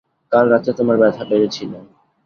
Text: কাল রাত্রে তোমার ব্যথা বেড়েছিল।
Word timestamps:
কাল 0.31 0.45
রাত্রে 0.49 0.71
তোমার 0.79 0.95
ব্যথা 1.01 1.23
বেড়েছিল। 1.29 1.71